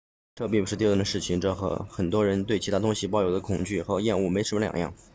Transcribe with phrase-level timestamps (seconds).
[0.33, 4.95] 这并不是丢人的事情这和很多人对其他东西抱有的恐惧和厌恶没什么两样